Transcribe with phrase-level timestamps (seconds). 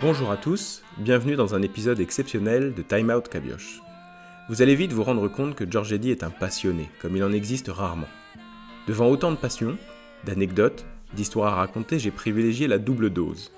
[0.00, 3.80] Bonjour à tous, bienvenue dans un épisode exceptionnel de Time Out Cabioche.
[4.48, 7.32] Vous allez vite vous rendre compte que George Eddy est un passionné, comme il en
[7.32, 8.08] existe rarement.
[8.88, 9.76] Devant autant de passion,
[10.24, 10.84] d'anecdotes,
[11.14, 13.52] d'histoires à raconter, j'ai privilégié la double dose.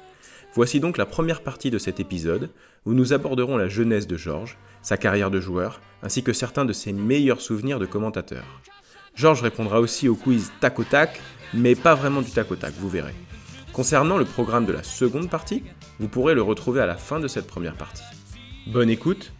[0.54, 2.50] Voici donc la première partie de cet épisode,
[2.84, 6.72] où nous aborderons la jeunesse de George, sa carrière de joueur, ainsi que certains de
[6.72, 8.44] ses meilleurs souvenirs de commentateur.
[9.16, 11.20] George répondra aussi au quiz tac au tac,
[11.54, 13.14] mais pas vraiment du tac au tac, vous verrez.
[13.72, 15.64] Concernant le programme de la seconde partie,
[15.98, 18.02] vous pourrez le retrouver à la fin de cette première partie.
[18.66, 19.32] Bonne écoute,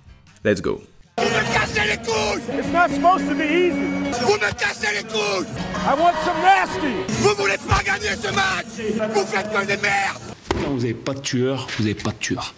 [0.45, 0.83] let's go
[1.19, 4.25] Vous me cassez les couilles It's not supposed to be easy.
[4.25, 5.47] Vous me cassez les couilles
[5.87, 7.13] I want some nasty.
[7.21, 11.15] Vous voulez pas gagner ce match Vous faites que des merdes Quand vous n'avez pas
[11.15, 12.55] de tueur, vous n'avez pas de tueur.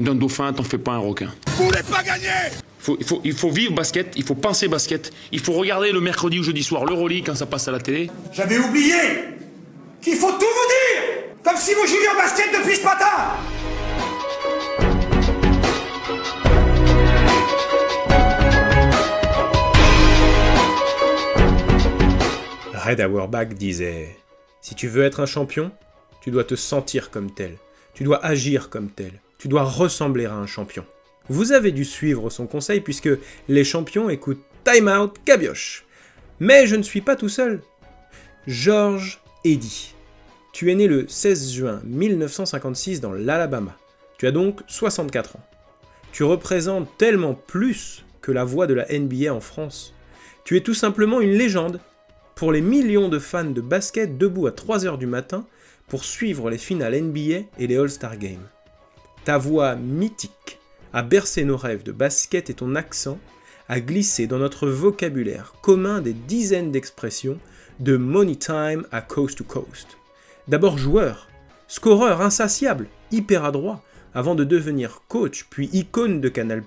[0.00, 1.32] D'un dauphin, t'en fais pas un requin.
[1.56, 2.28] Vous voulez pas gagner
[2.78, 6.00] Faut- il, faut, il faut vivre basket, il faut penser basket, il faut regarder le
[6.00, 8.10] mercredi ou jeudi soir l'Euroleague quand ça passe à la télé.
[8.32, 8.94] J'avais oublié
[10.02, 13.06] qu'il faut tout vous dire Comme si vous jouiez au basket depuis ce matin
[22.74, 24.16] Red Auerbach disait
[24.60, 25.70] Si tu veux être un champion,
[26.24, 27.58] tu dois te sentir comme tel,
[27.92, 30.86] tu dois agir comme tel, tu dois ressembler à un champion.
[31.28, 33.10] Vous avez dû suivre son conseil puisque
[33.46, 35.84] les champions écoutent Time Out Cabioche.
[36.40, 37.60] Mais je ne suis pas tout seul.
[38.46, 39.94] George Eddy.
[40.54, 43.76] Tu es né le 16 juin 1956 dans l'Alabama.
[44.16, 45.46] Tu as donc 64 ans.
[46.10, 49.92] Tu représentes tellement plus que la voix de la NBA en France.
[50.44, 51.80] Tu es tout simplement une légende
[52.34, 55.44] pour les millions de fans de basket debout à 3h du matin
[55.88, 58.46] pour suivre les finales NBA et les All-Star Games.
[59.24, 60.58] Ta voix mythique
[60.92, 63.18] a bercé nos rêves de basket et ton accent
[63.68, 67.38] a glissé dans notre vocabulaire commun des dizaines d'expressions
[67.80, 69.98] de Money Time à Coast to Coast.
[70.46, 71.28] D'abord joueur,
[71.66, 73.82] scoreur insatiable, hyper adroit,
[74.14, 76.62] avant de devenir coach puis icône de Canal+,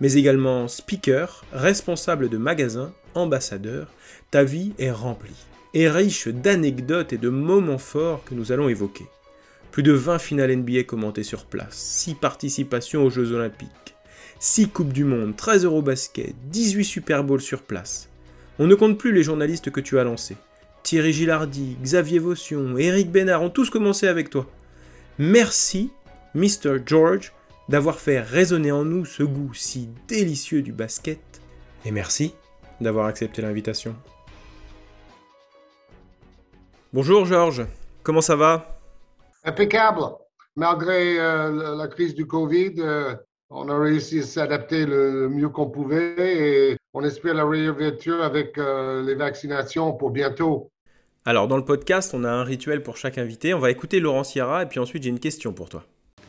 [0.00, 3.88] mais également speaker, responsable de magasin, ambassadeur,
[4.30, 9.06] ta vie est remplie, et riche d'anecdotes et de moments forts que nous allons évoquer.
[9.70, 13.94] Plus de 20 finales NBA commentées sur place, 6 participations aux Jeux Olympiques,
[14.40, 18.08] 6 Coupes du Monde, 13 Eurobasket, 18 Super Bowls sur place.
[18.58, 20.36] On ne compte plus les journalistes que tu as lancés.
[20.82, 24.46] Thierry Gilardi, Xavier Vaution, Eric Bénard ont tous commencé avec toi.
[25.18, 25.90] Merci,
[26.34, 26.78] Mr.
[26.86, 27.32] George,
[27.68, 31.20] d'avoir fait résonner en nous ce goût si délicieux du basket.
[31.84, 32.34] Et merci
[32.80, 33.94] d'avoir accepté l'invitation.
[36.92, 37.66] Bonjour Georges,
[38.02, 38.78] comment ça va?
[39.44, 40.00] Impeccable.
[40.56, 43.14] Malgré euh, la- crise du Covid, euh,
[43.50, 46.14] on a réussi à s'adapter le mieux qu'on pouvait
[46.72, 50.70] et on espère la réouverture avec euh, les vaccinations pour bientôt.
[51.24, 53.54] Alors dans le podcast, on a un rituel pour chaque invité.
[53.54, 55.84] On va écouter Laurent Sierra et puis ensuite j'ai une question pour toi.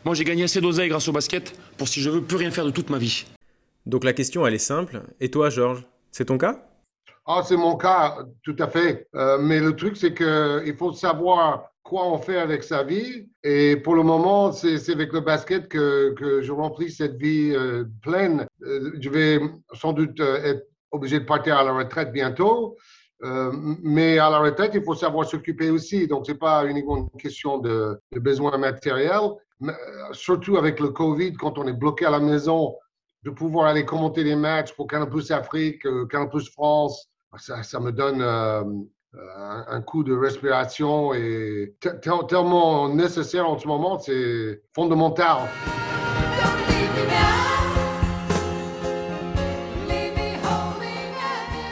[0.05, 2.65] Moi j'ai gagné assez d'oseille grâce au basket pour si je veux plus rien faire
[2.65, 3.25] de toute ma vie.
[3.85, 5.01] Donc la question elle est simple.
[5.19, 6.68] Et toi Georges, c'est ton cas?
[7.31, 9.07] Ah, c'est mon cas, tout à fait.
[9.13, 13.29] Euh, mais le truc, c'est qu'il faut savoir quoi on fait avec sa vie.
[13.43, 17.83] Et pour le moment, c'est avec le basket que, que je remplis cette vie euh,
[18.01, 18.47] pleine.
[18.63, 19.39] Euh, je vais
[19.73, 22.75] sans doute être obligé de partir à la retraite bientôt.
[23.21, 26.07] Mais à la retraite, il faut savoir s'occuper aussi.
[26.07, 29.35] Donc, c'est pas uniquement une question de, de besoins matériels.
[29.59, 29.73] Mais,
[30.13, 32.75] surtout avec le Covid, quand on est bloqué à la maison,
[33.21, 37.91] de pouvoir aller commenter les matchs pour Canal Plus Afrique, Canal Plus France, ça, me
[37.91, 38.63] donne euh,
[39.13, 45.37] un, coup de respiration et te- tel- tellement nécessaire en ce moment, c'est fondamental.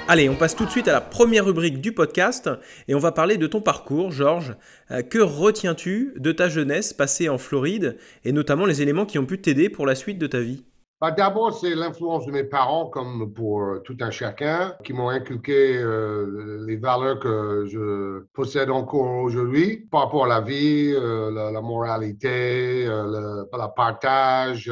[0.10, 2.50] Allez, on passe tout de suite à la première rubrique du podcast
[2.88, 4.56] et on va parler de ton parcours, Georges.
[4.90, 9.26] Euh, que retiens-tu de ta jeunesse passée en Floride et notamment les éléments qui ont
[9.26, 10.64] pu t'aider pour la suite de ta vie?
[11.00, 15.10] Bah, D'abord, c'est l'influence de mes parents, comme pour euh, tout un chacun, qui m'ont
[15.10, 21.30] inculqué euh, les valeurs que je possède encore aujourd'hui par rapport à la vie, euh,
[21.30, 24.72] la, la moralité, le, le partage,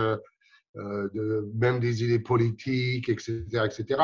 [0.74, 4.02] même des idées politiques, etc., etc.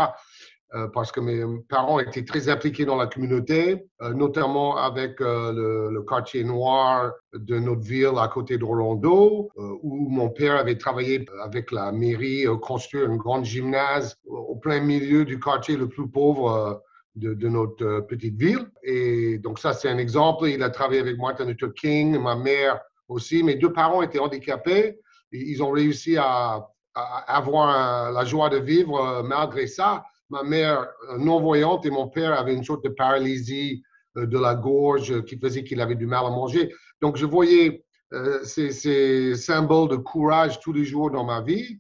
[0.74, 5.90] Euh, parce que mes parents étaient très impliqués dans la communauté, euh, notamment avec euh,
[5.92, 11.72] le, quartier noir de notre ville à côté d'Orlando, où mon père avait travaillé avec
[11.72, 16.82] la mairie, construire une grande gymnase au plein milieu du quartier le plus pauvre
[17.16, 18.68] de, notre petite ville.
[18.84, 20.48] Et donc ça, c'est un exemple.
[20.48, 23.44] Il a travaillé avec Martin Luther King, ma mère aussi.
[23.44, 25.00] Mes deux parents étaient handicapés.
[25.32, 30.04] Ils ont réussi à, à avoir la joie de vivre malgré ça.
[30.32, 33.84] Ma mère euh, non-voyante et mon père avaient une sorte de paralysie
[34.18, 36.74] euh, de la gorge qui faisait qu'il avait du mal à manger.
[37.02, 37.84] Donc, je voyais
[38.14, 41.80] euh, ces, symboles de courage tous les jours dans ma vie.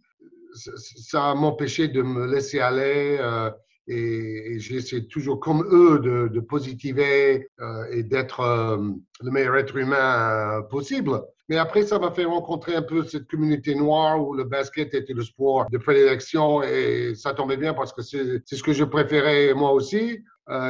[0.54, 3.50] Ça- m'empêchait de me laisser aller euh,
[3.88, 8.78] et, j'essaie toujours, comme eux, de, positiver euh, et d'être euh,
[9.22, 11.22] le meilleur être humain euh, possible.
[11.50, 15.14] Mais après, ça m'a fait rencontrer un peu cette communauté noire où le basket était
[15.14, 19.54] le sport de prédilection et ça tombait bien parce que c'est ce que je préférais
[19.54, 20.24] moi aussi.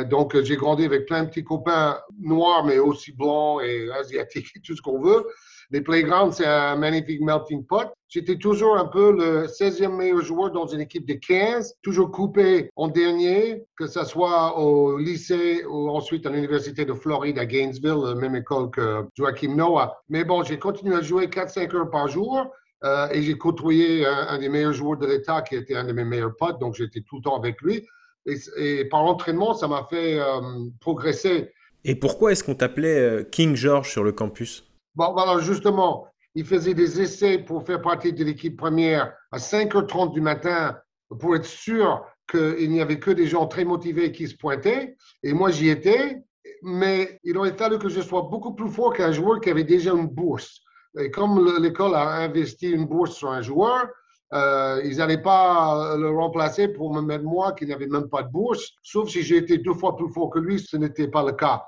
[0.09, 4.75] Donc, j'ai grandi avec plein de petits copains noirs, mais aussi blancs et asiatiques, tout
[4.75, 5.25] ce qu'on veut.
[5.73, 7.87] Les playgrounds, c'est un magnifique melting pot.
[8.09, 12.69] J'étais toujours un peu le 16e meilleur joueur dans une équipe de 15, toujours coupé
[12.75, 18.01] en dernier, que ce soit au lycée ou ensuite à l'Université de Floride à Gainesville,
[18.03, 19.97] la même école que Joachim Noah.
[20.09, 22.47] Mais bon, j'ai continué à jouer 4-5 heures par jour.
[22.83, 26.03] euh, et j'ai côtoyé un, des meilleurs joueurs de l'État qui était un de mes
[26.03, 27.87] meilleurs potes, donc j'étais tout le temps avec lui.
[28.25, 30.41] Et, par l'entraînement, ça m'a fait euh,
[30.81, 31.53] progresser.
[31.85, 34.70] Et pourquoi est-ce qu'on t'appelait euh, King George sur le campus?
[34.95, 40.11] Bon, voilà, justement, il faisait des essais pour faire partie de l'équipe première à 5h30
[40.13, 40.77] du matin
[41.19, 44.95] pour être sûr qu'il n'y avait que des gens très motivés qui se pointaient.
[45.23, 46.21] Et moi, j'y étais.
[46.63, 49.91] Mais il aurait fallu que je sois beaucoup plus fort qu'un joueur qui avait déjà
[49.91, 50.59] une bourse.
[50.99, 53.87] Et comme le- l'école a investi une bourse sur un joueur,
[54.33, 58.29] euh, ils n'allaient pas le remplacer pour me mettre moi qui n'avais même pas de
[58.31, 61.63] bourse, sauf si j'étais deux fois plus fort que lui, ce n'était pas le cas.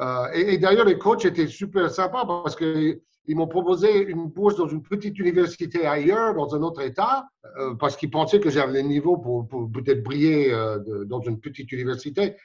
[0.00, 4.68] Euh, et, d'ailleurs, les coachs étaient super sympas parce qu'ils m'ont proposé une bourse dans
[4.68, 7.26] une petite université ailleurs, dans un autre État,
[7.58, 11.70] euh, parce qu'ils pensaient que j'avais le niveau pour, peut-être briller euh, dans une petite
[11.72, 12.36] université.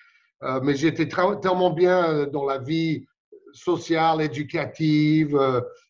[0.61, 3.07] Mais j'étais tellement bien dans la vie
[3.53, 5.35] sociale, éducative,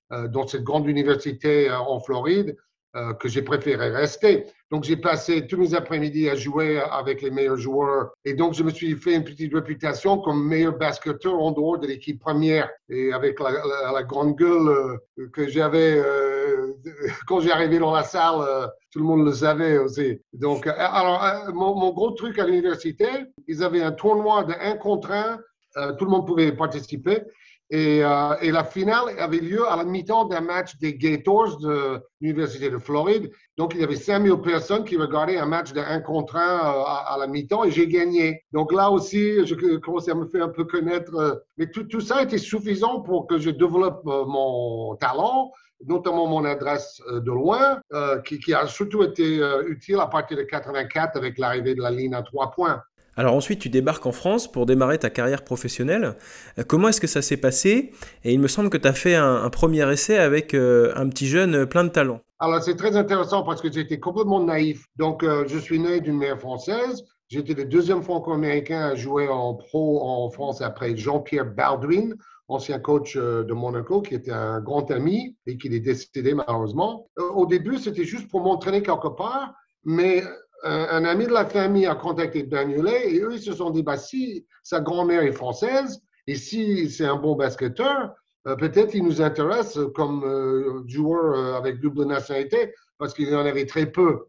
[0.10, 2.56] dans cette grande université en Floride,
[2.98, 4.46] euh, que j'ai préféré rester.
[4.72, 8.12] Donc, j'ai passé tous mes après-midi à jouer avec les meilleurs joueurs.
[8.26, 11.88] Et donc, je me suis fait une petite réputation comme meilleur basketteur en dehors de
[11.88, 12.70] l'équipe première.
[12.90, 16.74] Et avec la, grande gueule euh, que j'avais euh,
[17.28, 20.20] quand j'ai arrivé dans la salle, tout le monde le savait aussi.
[20.34, 21.22] Donc, alors,
[21.54, 23.08] mon, mon gros truc à l'université,
[23.48, 25.40] ils avaient un tournoi de 1 contre 1.
[25.78, 27.22] Euh, tout le monde pouvait participer.
[27.70, 32.00] Et, euh, et la finale avait lieu à la mi-temps d'un match des Gators de
[32.22, 33.30] l'Université de Floride.
[33.58, 36.84] Donc, il y avait 5000 personnes qui regardaient un match de 1 contre 1 euh,
[36.86, 38.42] à, la mi-temps et j'ai gagné.
[38.54, 41.14] Donc là aussi, je commençais à me faire un peu connaître.
[41.16, 45.52] euh, mais tout, tout ça était suffisant pour que je développe mon talent,
[45.86, 47.82] notamment mon adresse de loin,
[48.24, 52.22] qui, a surtout été utile à partir de 84 avec l'arrivée de la ligne à
[52.22, 52.82] trois points.
[53.18, 56.16] Alors ensuite, tu débarques en France pour démarrer ta carrière professionnelle.
[56.60, 57.92] Euh, Comment est-ce que ça s'est passé?
[58.24, 61.26] Et il me semble que tu as fait un, premier essai avec euh, un petit
[61.26, 62.22] jeune euh, plein de talent.
[62.40, 64.86] Alors, c'est très intéressant parce que j'étais complètement naïf.
[64.98, 67.04] Donc, je suis né d'une mère française.
[67.30, 72.14] J'étais le deuxième franco-américain à jouer en pro en France après Jean-Pierre Baldwin,
[72.48, 77.08] ancien coach de Monaco, qui était un grand ami et qui est décédé malheureusement.
[77.18, 80.22] Au début, c'était juste pour m'entraîner quelque part, mais
[80.64, 83.98] un, ami de la famille a contacté Bagnolet et eux, ils se sont dit, bah,
[83.98, 88.12] si sa grand-mère est française et si c'est un bon basketteur,
[88.48, 93.36] euh, peut-être il nous intéresse comme euh, joueur euh, avec double nationalité parce qu'il y
[93.36, 94.26] en avait très peu.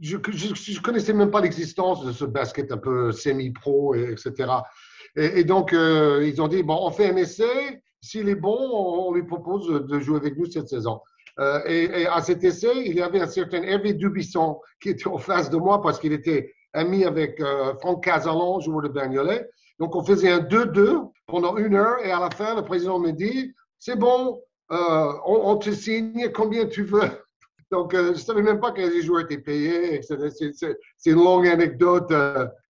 [0.00, 4.50] Je ne connaissais même pas l'existence de ce basket un peu semi-pro, et- etc.
[5.16, 7.82] Et, et donc, ils ont dit, bon, on fait un essai.
[8.00, 11.00] S'il est bon, on, on lui propose de jouer avec nous cette saison.
[11.40, 15.18] Euh, et, à cet essai, il y avait un certain Hervé Dubisson qui était en
[15.18, 19.48] face de moi parce qu'il était ami avec euh, Franck Casalon, joueur de Bagnolet.
[19.78, 23.12] Donc, on faisait un 2-2 pendant une heure et à la fin, le président me
[23.12, 24.40] dit, c'est bon,
[24.72, 27.08] euh, on, te signe combien tu veux.
[27.70, 30.02] Donc, je ne savais même pas que les joueurs étaient payés.
[30.02, 30.76] C'est-
[31.06, 32.12] une longue anecdote.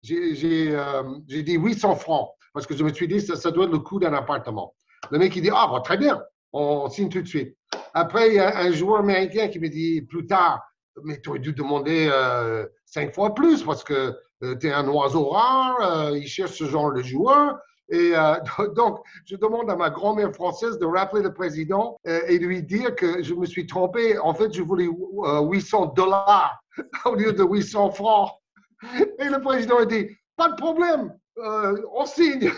[0.02, 3.78] J'ai dit 800 francs parce que je me suis dit, ça, ça doit être le
[3.78, 4.75] coût d'un appartement.
[5.10, 6.22] Le mec, il dit, ah, bon, très bien,
[6.52, 7.57] on signe tout de suite.
[7.95, 10.62] Après, il y a un joueur américain qui me dit plus tard,
[11.04, 15.28] mais tu aurais dû demander euh, cinq fois plus parce que tu es un oiseau
[15.28, 17.59] rare, euh, il cherche ce genre de joueur.
[17.90, 18.35] Et euh,
[18.76, 22.95] donc, je demande à ma grand-mère française de rappeler le président euh, et lui dire
[22.95, 24.18] que je me suis trompé.
[24.18, 26.62] En fait, je voulais euh, 800 dollars
[27.04, 28.33] au lieu de 800 francs.
[29.18, 32.52] Et le président a dit, pas de problème, euh, on signe.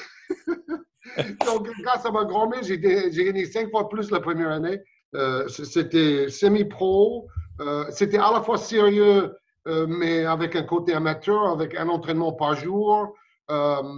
[1.47, 4.79] donc, grâce à ma grand-mère, j'ai gagné cinq fois plus la première année.
[5.14, 7.29] Euh, C'était semi-pro.
[7.61, 9.35] Euh, C'était à la fois sérieux,
[9.69, 13.14] euh, mais avec un côté amateur, avec un entraînement par jour.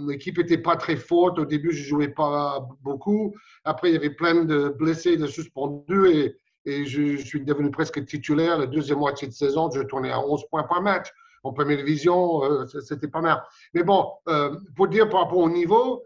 [0.07, 1.37] L'équipe n'était pas très forte.
[1.37, 3.35] Au début, je ne jouais pas beaucoup.
[3.63, 6.35] Après, il y avait plein de blessés, de suspendus.
[6.65, 8.57] Et, je, suis devenu presque titulaire.
[8.57, 11.09] La deuxième moitié de saison, je tournais à 11 points par match.
[11.43, 13.43] En première division, euh, c'était pas mal.
[13.73, 16.03] Mais bon, euh, pour dire par rapport au niveau,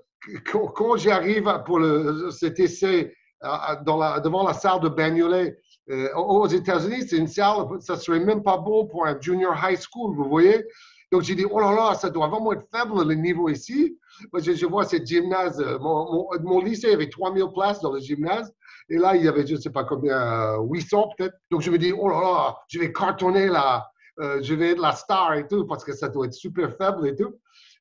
[0.52, 5.58] quand, quand j'arrive pour le, cet essai devant la salle de Bagnolet
[5.90, 9.80] euh, aux États-Unis, c'est une salle, ça serait même pas bon pour un junior high
[9.80, 10.66] school, vous voyez?
[11.12, 13.98] Donc j'ai dit, oh là là, ça doit vraiment être faible le niveau ici.
[14.34, 17.94] Moi, je, je vois ce gymnase, euh, mon, mon, mon lycée avait 3000 places dans
[17.94, 18.54] le gymnase.
[18.90, 21.36] Et là, il y avait, je ne sais pas combien, euh, 800 peut-être.
[21.52, 23.90] Donc, je me dis, oh là là, je vais cartonner là,
[24.20, 27.08] euh, je vais être la star et tout, parce que ça doit être super faible
[27.08, 27.36] et tout.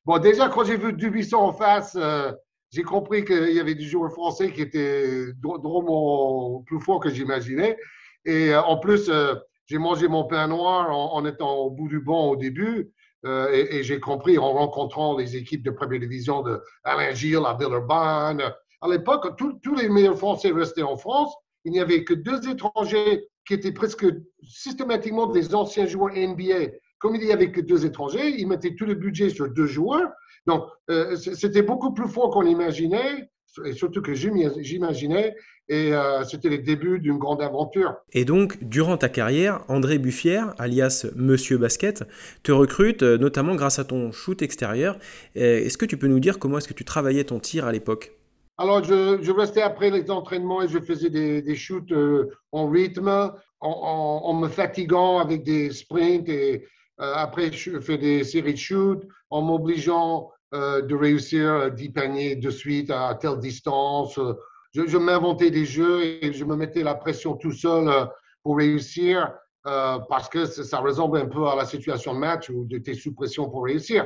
[0.05, 2.31] Bon, déjà, quand j'ai vu Dubuisson en face, euh,
[2.71, 7.09] j'ai compris qu'il y avait des joueurs français qui étaient dr- drôlement plus forts que
[7.09, 7.77] j'imaginais.
[8.25, 11.99] Et euh, en plus, euh, j'ai mangé mon pain noir en, étant au bout du
[11.99, 12.91] banc au début.
[13.25, 17.55] Euh, et, j'ai compris en rencontrant les équipes de première division de Alain Gilles à
[17.55, 18.41] Villeurbanne.
[18.81, 21.33] À l'époque, tous les meilleurs Français restaient en France.
[21.65, 24.05] Il n'y avait que deux étrangers qui étaient presque
[24.43, 26.71] systématiquement des anciens joueurs NBA.
[26.99, 30.09] Comme il n'y avait que deux étrangers, ils mettaient tout le budget sur deux joueurs.
[30.45, 33.29] Donc, euh, c'était beaucoup plus fort qu'on imaginait,
[33.65, 35.35] et surtout que j'im- j'imaginais.
[35.69, 37.93] Et euh, c'était les débuts d'une grande aventure.
[38.13, 42.05] Et donc, durant ta carrière, André Buffière, alias Monsieur Basket,
[42.43, 44.97] te recrute euh, notamment grâce à ton shoot extérieur.
[45.35, 48.13] Est-ce que tu peux nous dire comment est-ce que tu travaillais ton tir à l'époque?
[48.57, 52.69] Alors, je, je restais après les entraînements et je faisais des, des shoots euh, en
[52.69, 56.29] rythme, en, en- en me fatiguant avec des sprints.
[56.29, 56.65] Et
[56.97, 62.35] après, je fais des séries de shoots en m'obligeant euh, de réussir euh, 10 paniers
[62.35, 64.17] de suite à telle distance.
[64.17, 64.33] Euh,
[64.73, 68.05] Je, m'inventais des jeux et je me mettais la pression tout seul euh,
[68.43, 69.33] pour réussir
[69.65, 72.93] euh, parce que ça ressemble un peu à la situation de match où tu es
[72.93, 74.05] sous pression pour réussir.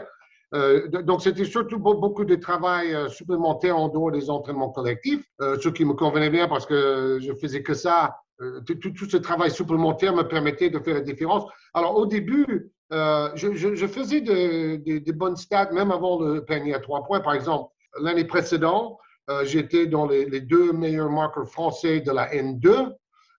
[0.53, 5.23] Euh, donc, c'était surtout beau- beaucoup de travail euh, supplémentaire en dehors des entraînements collectifs,
[5.41, 8.15] euh, ce qui me convenait bien parce que je faisais que ça.
[8.41, 11.43] Euh, tout ce travail supplémentaire me permettait de faire la différence.
[11.73, 16.73] Alors, au début, euh, je, faisais de- de- des bonnes stats, même avant le panier
[16.73, 17.19] à trois points.
[17.21, 17.71] Par exemple,
[18.01, 18.97] l'année précédente,
[19.29, 22.93] euh, j'étais dans les, deux meilleurs marqueurs français de la N2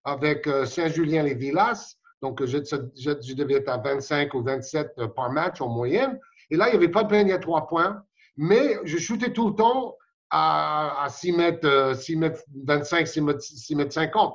[0.05, 1.97] avec euh, Saint-Julien-les-Villas.
[2.23, 6.19] Donc, je, je, je devais être à 25 ou 27 par match en moyenne.
[6.51, 8.03] Et là, il n'y avait pas de panier à trois points,
[8.37, 9.97] mais je shootais tout le temps
[10.31, 14.35] à, à 6 mètres, euh, 6 mètres 25, 6 mètres, 6 mètres 50.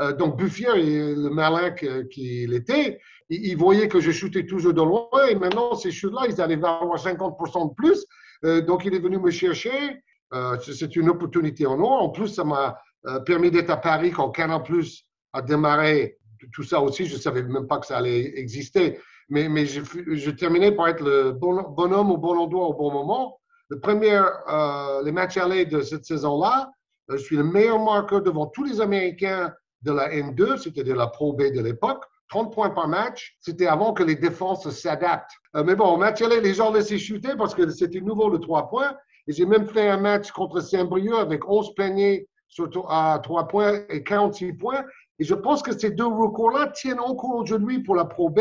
[0.00, 3.00] Euh, donc, Buffier, le malin qu'il était,
[3.34, 6.56] il, il voyait que je shootais toujours de loin et maintenant, ces shoots-là, ils allaient
[6.56, 8.04] valoir 50% de plus.
[8.44, 10.02] Euh, donc, il est venu me chercher.
[10.34, 12.02] Euh, c'est- une opportunité en or.
[12.02, 16.18] En plus, ça m'a euh, permis d'être à Paris quand Canal Plus a démarré.
[16.52, 18.98] Tout ça aussi, je ne savais même pas que ça allait exister
[19.32, 23.40] mais, je, terminais par être le bon, bonhomme au bon endroit au bon moment.
[23.68, 24.20] Le premier,
[24.50, 26.70] euh, les matchs allés de cette saison-là,
[27.08, 31.06] je suis le meilleur marqueur devant tous les Américains de la N2, c'était de la
[31.06, 32.04] Pro B de l'époque.
[32.32, 35.34] 30 points par match, c'était avant que les défenses s'adaptent.
[35.54, 38.38] Euh, mais bon, au match aller, les gens laissaient chuter parce que c'était nouveau le
[38.38, 38.96] 3 points.
[39.26, 43.80] Et j'ai même fait un match contre Saint-Brieuc avec 11 paniers sur, à 3 points
[43.90, 44.82] et 46 points.
[45.18, 48.40] Et je pense que ces deux records-là tiennent encore aujourd'hui pour la Pro B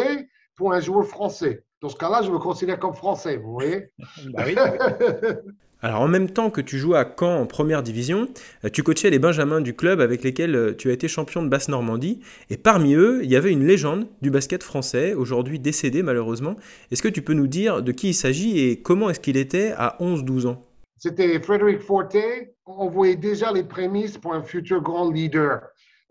[0.55, 1.65] pour un joueur français.
[1.81, 3.91] Dans ce cas-là, je me considère comme français, vous voyez
[5.83, 8.27] Alors en même temps que tu jouais à Caen en première division,
[8.65, 11.49] euh, tu coachais les Benjamins du club avec lesquels euh, tu as été champion de
[11.49, 12.21] Basse-Normandie.
[12.51, 16.55] Et parmi eux, il y avait une légende du basket français, aujourd'hui décédé malheureusement.
[16.91, 19.73] Est-ce que tu peux nous dire de qui il s'agit et comment est-ce qu'il était
[19.75, 20.61] à 11-12 ans?
[20.97, 22.53] C'était Frédéric Forté.
[22.67, 25.61] On voyait déjà les prémices pour un futur grand leader.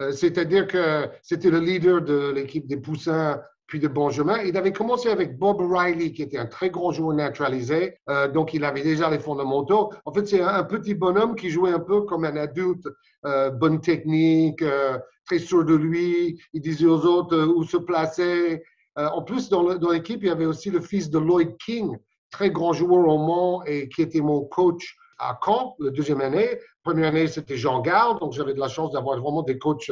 [0.03, 4.43] Euh, C'est-à-dire que c'était le leader de l'équipe des Poussins puis de Benjamin.
[4.43, 7.99] Il avait commencé avec Bob Riley, qui était un très grand joueur naturalisé.
[8.11, 9.93] Euh, donc, il avait déjà les fondamentaux.
[10.05, 12.87] En fait, c'est un, petit bonhomme qui jouait un peu comme un adulte.
[13.25, 16.41] Euh, bonne technique, euh, très sûr de lui.
[16.53, 18.63] Il disait aux autres où se placer.
[18.97, 19.63] En plus, dans
[19.93, 21.97] l'équipe, il y avait aussi le fils de Lloyd King,
[22.31, 26.59] très grand joueur au Mans et qui était mon coach à Caen, la deuxième année.
[26.83, 29.91] Première année, c'était Jean Gard, donc j'avais de la chance d'avoir vraiment des coachs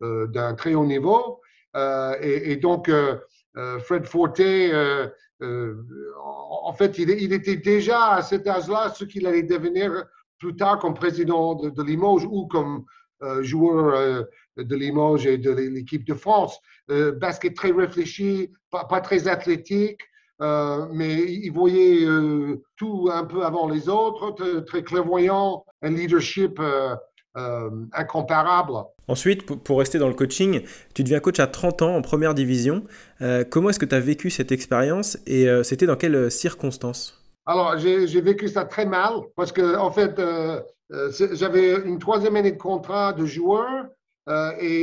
[0.00, 1.40] d'un très haut niveau.
[1.76, 3.16] Euh, et, donc, euh,
[3.56, 4.40] euh, Fred Forte,
[5.40, 10.04] en, fait, il, était déjà à cet âge-là ce qu'il allait devenir
[10.38, 12.84] plus tard comme président de, Limoges ou comme
[13.40, 14.24] joueur
[14.56, 16.58] de Limoges et de l'équipe de France.
[16.88, 20.00] Basket très réfléchi, pas, très athlétique,
[20.40, 22.06] mais il voyait
[22.76, 24.32] tout un peu avant les autres,
[24.66, 26.60] très, clairvoyant, un leadership
[27.34, 28.74] incomparable.
[29.10, 30.62] Ensuite, pour, rester dans le coaching,
[30.94, 32.84] tu deviens coach à 30 ans en première division.
[33.22, 37.20] Euh, comment est-ce que tu as vécu cette expérience et euh, c'était dans quelles circonstances?
[37.46, 40.60] Alors, j'ai vécu ça très mal parce que, en fait, euh,
[40.92, 43.86] euh, j'avais une troisième année de contrat de joueur.
[44.28, 44.82] euh, et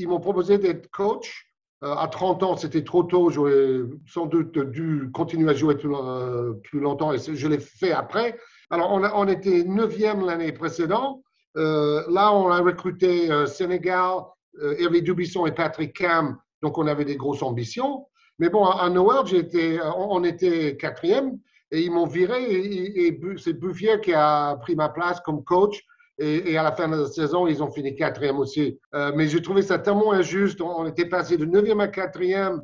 [0.00, 1.46] ils, m'ont proposé d'être coach.
[1.84, 3.30] Euh, à 30 ans, c'était trop tôt.
[3.30, 7.92] J'aurais sans doute dû continuer à jouer plus, euh, plus longtemps et je l'ai fait
[7.92, 8.38] après.
[8.70, 11.22] Alors, on, a- on était neuvième l'année précédente.
[11.56, 14.20] Euh, là, on a recruté euh, Sénégal,
[14.62, 16.38] euh, Hervé Dubisson et Patrick Cam.
[16.62, 18.06] Donc, on avait des grosses ambitions.
[18.38, 21.38] Mais bon, à, à Noël, j'étais, on était quatrième
[21.70, 22.42] et ils m'ont viré.
[22.44, 25.82] Et, c'est Buffier qui a pris ma place comme coach.
[26.18, 28.78] Et, à la fin de la saison, ils ont fini quatrième aussi.
[29.14, 30.60] Mais j'ai trouvé ça tellement injuste.
[30.60, 32.62] On, était passé de neuvième à quatrième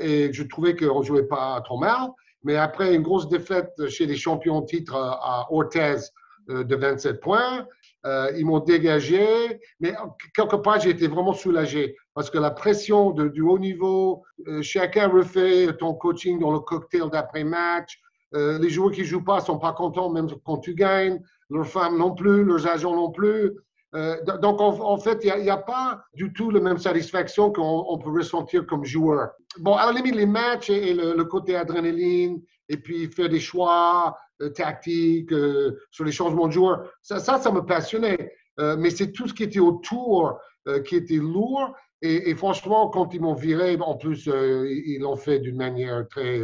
[0.00, 2.10] et je trouvais qu'on jouait pas trop mal.
[2.44, 5.96] Mais après une grosse défaite chez les champions en titre euh, à Orthez
[6.48, 7.66] de 27 points,
[8.06, 9.60] euh, ils m'ont dégagé.
[9.80, 9.94] Mais
[10.34, 15.08] quelque part, j'ai été vraiment soulagé parce que la pression du haut niveau, euh, chacun
[15.08, 18.00] refait ton coaching dans le cocktail d'après-match.
[18.34, 21.20] Euh, les joueurs qui jouent pas sont pas contents même quand tu gagnes.
[21.50, 23.56] Leurs femmes non plus, leurs agents non plus.
[23.94, 27.86] Euh, do- donc, en, fait, il n'y a, pas du tout la même satisfaction qu'on
[27.88, 29.30] on peut ressentir comme joueur.
[29.58, 34.16] Bon, à la limite, les matchs et, le, côté adrénaline, et puis faire des choix
[34.42, 38.32] euh, tactiques euh, sur les changements de joueurs, ça, ça, me passionnait.
[38.76, 40.40] Mais c'est tout ce qui était autour
[40.84, 41.76] qui était lourd.
[42.02, 46.42] Et, et franchement, quand ils m'ont viré, en plus, ils l'ont fait d'une manière très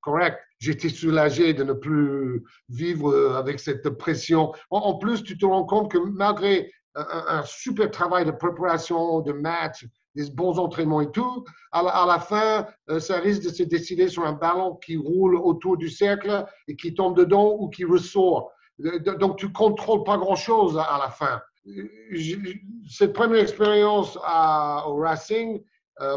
[0.00, 0.40] correcte.
[0.58, 4.52] J'étais soulagé de ne plus vivre avec cette pression.
[4.70, 9.86] En plus, tu te rends compte que malgré un, super travail de préparation, de match,
[10.14, 14.24] des bons entraînements et tout, à la, fin, euh, ça risque de se décider sur
[14.24, 18.52] un ballon qui roule autour du cercle et qui tombe dedans ou qui ressort.
[18.84, 21.40] Euh, Donc, tu contrôles pas grand-chose à, la fin.
[21.66, 21.88] Euh,
[22.88, 25.62] Cette première expérience au Racing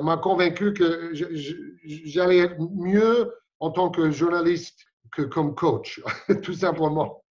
[0.02, 4.80] m'a convaincu que j'allais mieux en tant que journaliste
[5.12, 6.02] que comme coach,
[6.44, 7.25] tout simplement.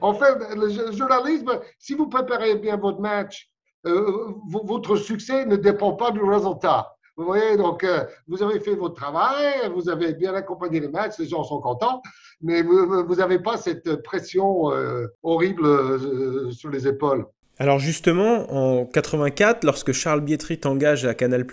[0.00, 3.48] En fait, le jo- journalisme, si vous préparez bien votre match,
[3.86, 4.28] euh,
[4.64, 6.94] votre succès ne dépend pas du résultat.
[7.16, 11.18] Vous voyez, donc euh, vous avez fait votre travail, vous avez bien accompagné les matchs,
[11.18, 12.00] les gens sont contents,
[12.40, 17.26] mais vous n'avez pas cette pression euh, horrible sur les épaules.
[17.58, 21.44] Alors justement, en 84, lorsque Charles Bietri t'engage à Canal+,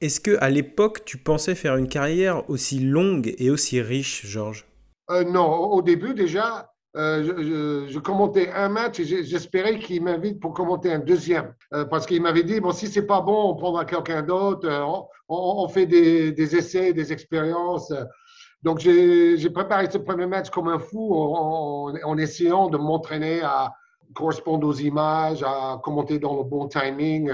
[0.00, 4.64] est-ce que à l'époque tu pensais faire une carrière aussi longue et aussi riche, Georges?
[5.10, 10.54] Euh, non, au début déjà, euh, je, commentais un match et j'espérais qu'il m'invite pour
[10.54, 11.52] commenter un deuxième.
[11.72, 14.84] Euh, parce qu'il m'avait dit, bon, si c'est pas bon, on prendra quelqu'un d'autre, euh,
[15.28, 17.92] on, fait des, essais, des expériences.
[18.62, 23.72] Donc j'ai préparé ce premier match comme un fou en, essayant de m'entraîner à
[24.14, 27.30] correspondre aux images, à commenter dans le bon timing.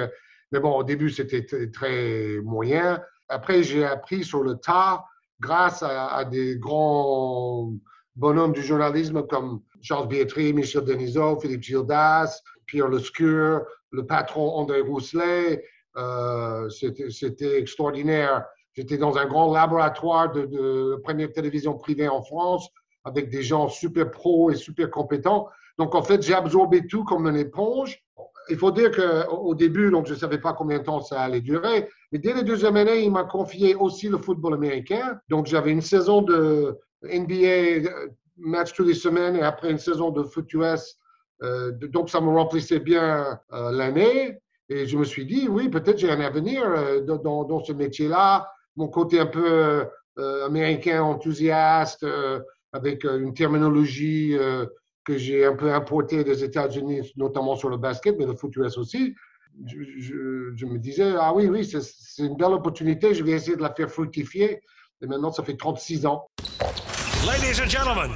[0.53, 3.01] Mais bon, au début, c'était très, moyen.
[3.29, 5.05] Après, j'ai appris sur le tas
[5.39, 7.73] grâce à des grands
[8.17, 14.81] bonhommes du journalisme comme Charles Bietri, Michel Denisot, Philippe Gildas, Pierre Lescure, le patron André
[14.81, 15.65] Rousselet.
[15.97, 18.45] Euh, C'était extraordinaire.
[18.75, 22.69] J'étais dans un grand laboratoire de, première télévision privée en France
[23.05, 25.49] avec des gens super pros et super compétents.
[25.79, 28.03] Donc, en fait, j'ai absorbé tout comme une éponge.
[28.49, 31.23] Il faut dire qu'au au début, donc, je ne savais pas combien de temps ça
[31.23, 35.19] allait durer, mais dès la deuxième année, il m'a confié aussi le football américain.
[35.29, 40.11] Donc, j'avais une saison de NBA, euh, match tous les semaines, et après une saison
[40.11, 40.97] de foot US.
[41.43, 44.39] Euh, donc, ça me remplissait bien euh, l'année.
[44.69, 46.63] Et je me suis dit, oui, peut-être j'ai un avenir
[47.03, 48.49] dans, ce métier-là.
[48.77, 49.85] Mon côté un peu
[50.47, 52.07] américain enthousiaste,
[52.73, 54.37] avec une terminologie
[55.05, 58.79] que j'ai un peu importée des États-Unis, notamment sur le basket, mais le foot US
[58.79, 59.13] aussi.
[59.67, 59.83] Je,
[60.55, 63.75] je- me disais, ah oui, oui, c'est une belle opportunité, je vais essayer de la
[63.75, 64.61] faire fructifier.
[65.03, 66.29] Et maintenant, ça fait 36 ans.
[67.27, 68.13] Ladies and gentlemen,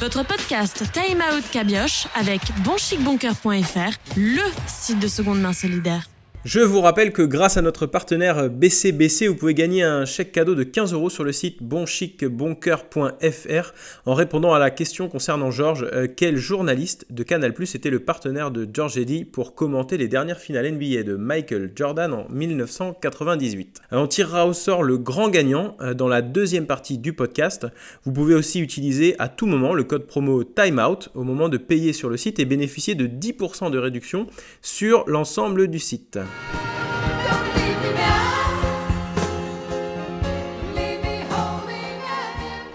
[0.00, 6.04] Votre podcast Time Out Cabioche avec bonchicboncoeur.fr, le site de seconde main solidaire.
[6.44, 10.54] Je vous rappelle que grâce à notre partenaire BCBC, vous pouvez gagner un chèque cadeau
[10.54, 13.72] de 15 euros sur le site bonchicboncoeur.fr
[14.06, 15.84] en répondant à la question concernant Georges.
[15.92, 20.06] euh, quel journaliste de Canal Plus était le partenaire de George Eddy pour commenter les
[20.06, 25.28] dernières finales NBA de Michael Jordan en 1998 Euh, On tirera au sort le grand
[25.28, 27.66] gagnant euh, dans la deuxième partie du podcast.
[28.04, 31.92] Vous pouvez aussi utiliser à tout moment le code promo TIMEOUT au moment de payer
[31.92, 34.28] sur le site et bénéficier de 10% de réduction
[34.62, 36.18] sur l'ensemble du site.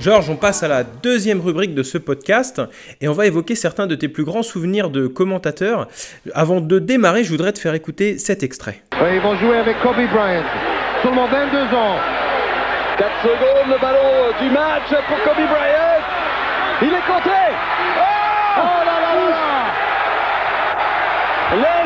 [0.03, 2.61] Georges, on passe à la deuxième rubrique de ce podcast
[2.99, 5.87] et on va évoquer certains de tes plus grands souvenirs de commentateur.
[6.33, 8.83] Avant de démarrer, je voudrais te faire écouter cet extrait.
[8.91, 10.43] Ils vont jouer avec Kobe Bryant.
[11.03, 11.95] Seulement 22 ans.
[12.97, 16.01] 4 secondes, le ballon du match pour Kobe Bryant.
[16.81, 17.39] Il est compté.
[17.95, 19.43] Oh, là là là
[21.49, 21.82] qui gagne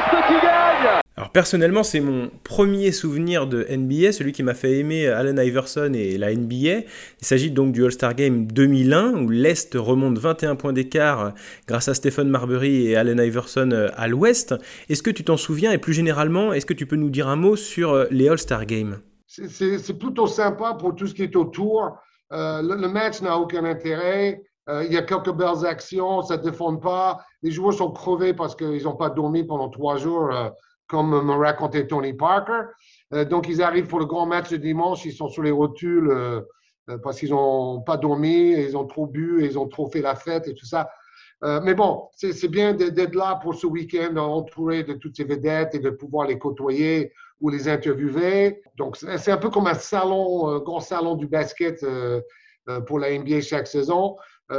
[1.18, 5.92] Alors personnellement, c'est mon premier souvenir de NBA, celui qui m'a fait aimer Allen Iverson
[5.96, 6.86] et la NBA.
[6.86, 6.86] Il
[7.22, 11.34] s'agit donc du All-Star Game 2001, où l'Est remonte 21 points d'écart
[11.68, 14.54] grâce à Stephen Marbury et Allen Iverson euh, à l'Ouest.
[14.90, 15.72] Est-ce que tu t'en souviens?
[15.72, 18.68] Et plus généralement, est-ce que tu peux nous dire un mot sur euh, les All-Star
[18.68, 19.00] Games?
[19.26, 21.98] C'est- plutôt sympa pour tout ce qui est autour.
[22.32, 24.44] Euh, le, match n'a aucun intérêt.
[24.70, 27.20] Euh, il y a quelques belles actions, ça ne défend pas.
[27.42, 30.50] Les joueurs sont crevés parce qu'ils n'ont pas dormi pendant trois jours, euh,
[30.88, 32.62] comme me racontait Tony Parker.
[33.14, 36.10] Euh, donc, ils arrivent pour le grand match de dimanche, ils sont sur les rotules
[36.10, 36.42] euh,
[36.90, 40.16] euh, parce qu'ils n'ont pas dormi, ils ont trop bu, ils ont trop fait la
[40.16, 40.90] fête et tout ça.
[41.44, 45.80] Mais bon, c'est bien d'être là pour ce week-end, entouré de toutes ces vedettes et
[45.80, 48.60] de pouvoir les côtoyer ou les interviewer.
[48.76, 51.86] Donc, c'est un peu comme un salon, un grand salon du basket
[52.88, 54.16] pour la NBA chaque saison.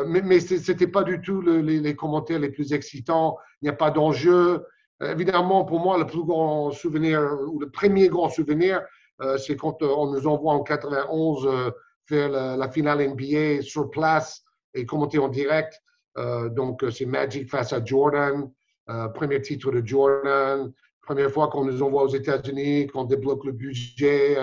[0.06, 3.36] Mais ce n'était pas du tout le- les, les commentaires les plus excitants.
[3.60, 4.64] Il n'y a pas d'enjeu.
[5.00, 8.82] Évidemment, pour moi, le plus grand souvenir, ou le premier grand souvenir,
[9.20, 11.70] euh, c'est quand euh, on nous envoie en 91 euh,
[12.06, 14.42] faire la, finale NBA sur place
[14.74, 15.80] et commenter en direct.
[16.16, 18.50] Donc, c'est Magic face à Jordan,
[19.14, 24.36] premier titre de Jordan, première fois qu'on nous envoie aux États-Unis, qu'on débloque le budget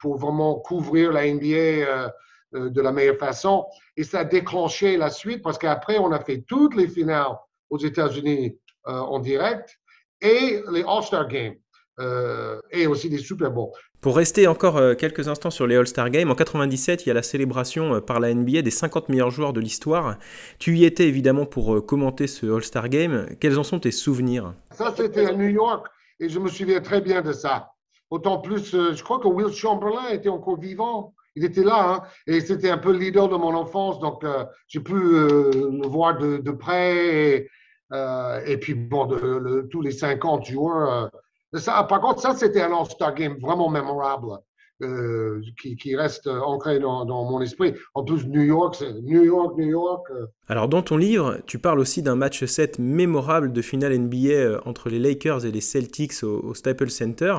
[0.00, 2.10] pour vraiment couvrir la NBA
[2.52, 3.64] de la meilleure façon.
[3.96, 7.36] Et ça a déclenché la suite parce qu'après, on a fait toutes les finales
[7.68, 9.78] aux États-Unis en direct
[10.22, 11.54] et les All-Star Games
[11.98, 13.72] euh, et aussi les Super Bowls.
[14.00, 17.14] Pour rester encore euh, quelques instants sur les All-Star Games, en 97, il y a
[17.14, 20.16] la célébration euh, par la NBA des 50 meilleurs joueurs de l'histoire.
[20.58, 23.26] Tu y étais évidemment pour commenter ce All-Star Game.
[23.40, 24.54] Quels en sont tes souvenirs?
[24.72, 25.86] Ça, c'était à New York
[26.18, 27.72] et je me souviens très bien de ça.
[28.10, 31.14] Autant plus, je crois que Will Chamberlain était encore vivant.
[31.36, 34.00] Il était là hein, et c'était un peu le leader de mon enfance.
[34.00, 36.96] Donc, euh, j'ai pu euh, le voir de, de près.
[36.96, 37.50] Et,
[37.92, 41.10] euh, et puis, bon, de- le- tous les 50 joueurs.
[41.54, 44.38] euh, ça, par contre, ça, c'était un All-Star Game vraiment mémorable
[44.82, 47.74] euh, qui, qui reste ancré dans, dans mon esprit.
[47.94, 50.06] En plus, New York, c'est New York, New York.
[50.10, 54.62] euh, Alors dans ton livre, tu parles aussi d'un match 7 mémorable de finale NBA
[54.64, 57.34] entre les Lakers et les Celtics au, au Staples Center.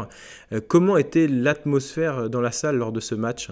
[0.67, 3.49] Comment était l'atmosphère dans la salle lors de ce match?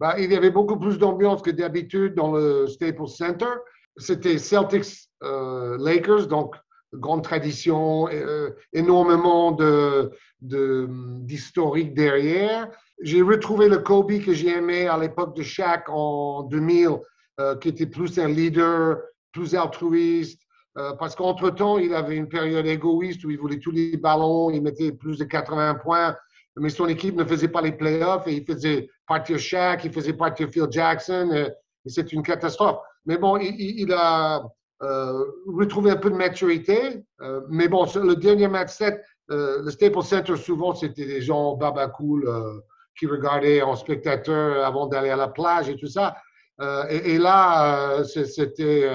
[0.00, 3.46] Ben, il y avait beaucoup plus d'ambiance que d'habitude dans le Staples Center.
[3.98, 6.54] C'était Celtics euh, Lakers, donc
[6.94, 12.70] grande tradition, euh, énormément de, d'historique derrière.
[13.02, 16.98] J'ai retrouvé le Kobe que j'ai aimé à l'époque de Shaq en 2000,
[17.40, 18.98] euh, qui était plus un leader,
[19.32, 20.42] plus altruiste.
[20.76, 24.62] euh, parce qu'entre-temps, il avait une période égoïste où il voulait tous les ballons, il
[24.62, 26.16] mettait plus de 80 points,
[26.56, 30.12] mais son équipe ne faisait pas les playoffs et il faisait partir Shaq, il faisait
[30.12, 31.48] partir Phil Jackson, euh,
[31.84, 32.78] et c'est une catastrophe.
[33.08, 34.44] Mais bon, il, a
[34.82, 37.02] euh, retrouvé un peu de maturité.
[37.22, 41.56] euh, mais bon, le dernier match 7, euh, le Staples Center, souvent, c'était des gens
[41.56, 42.60] baba cool euh,
[42.98, 46.16] qui regardaient en spectateur avant d'aller à la plage et tout ça.
[46.90, 48.88] Et, et là, c'était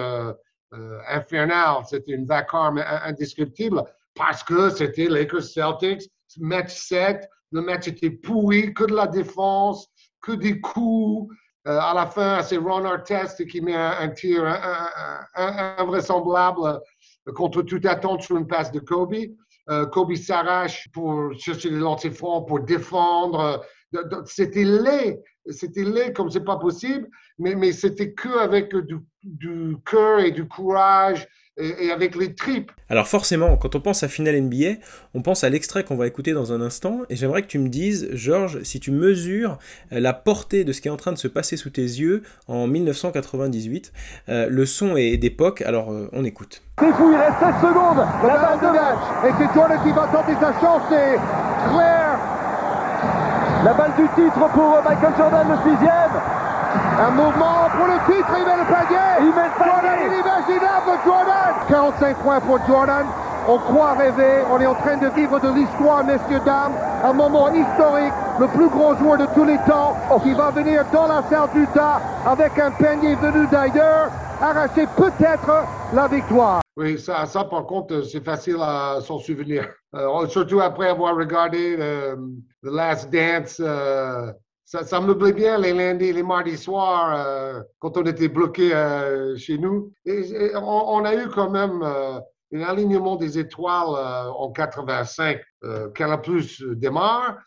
[1.08, 3.84] infernal, c'était une vacarme in- indescriptible
[4.16, 9.88] parce que c'était Lakers Celtics, match 7, le match était pourri, que de la défense,
[10.22, 11.34] que des coups.
[11.66, 14.44] Euh, à la fin, c'est Ron Artest qui met un, un tir
[15.36, 16.82] invraisemblable
[17.36, 19.16] contre toute attente sur une passe de Kobe.
[19.70, 23.64] Euh, Kobe s'arrache pour chercher les lancers francs, pour défendre.
[24.26, 30.20] C'était laid, c'était laid comme c'est pas possible, mais, mais c'était que avec du cœur
[30.20, 32.72] et du courage et, et avec les tripes.
[32.90, 34.80] Alors forcément, quand on pense à finale NBA,
[35.14, 37.70] on pense à l'extrait qu'on va écouter dans un instant, et j'aimerais que tu me
[37.70, 39.58] dises, Georges, si tu mesures
[39.92, 42.24] euh, la portée de ce qui est en train de se passer sous tes yeux
[42.48, 43.94] en 1998.
[44.30, 46.62] Euh, le son est d'époque, alors euh, on écoute.
[46.80, 48.06] C'est fou, il reste 7 secondes.
[48.24, 49.00] La balle de match.
[49.26, 50.82] Et c'est Jordan qui va tenter sa chance.
[50.90, 51.16] C'est
[51.70, 52.20] Claire.
[53.64, 56.43] La balle du titre pour Michael Jordan, le sixième.
[57.00, 59.10] Un mouvement pour le titre, il met le panier.
[59.20, 59.72] Il met le panier.
[59.74, 61.54] Jordan, inimaginable, Jordan.
[61.68, 63.06] 45 points pour Jordan.
[63.48, 64.44] On croit rêver.
[64.52, 66.74] On est en train de vivre de l'histoire, messieurs, dames.
[67.04, 68.14] Un moment historique.
[68.40, 72.02] Le plus grand joueur de tous les temps qui va venir dans la salle d'Utah
[72.26, 74.10] avec un panier venu d'ailleurs
[74.42, 75.52] arracher peut-être
[75.94, 76.62] la victoire.
[76.76, 79.68] Oui, ça, ça par contre, c'est facile à s'en souvenir.
[79.94, 82.16] Euh, surtout après avoir regardé euh,
[82.64, 83.58] The Last Dance.
[83.60, 84.32] euh,
[84.66, 89.38] ça, me plaît bien les lundis, les mardis soirs, euh, quand on était bloqué euh,
[89.38, 89.94] chez nous.
[90.06, 92.20] Et, on, a eu quand même euh,
[92.54, 93.96] un alignement des étoiles
[94.36, 95.40] en 85.
[95.64, 97.38] Euh, Canal Plus démarre.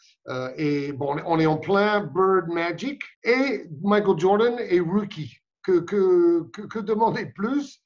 [0.57, 3.02] et bon, on est en plein Bird Magic.
[3.24, 5.33] Et Michael Jordan est rookie.
[5.62, 7.83] Que, que, que, demander plus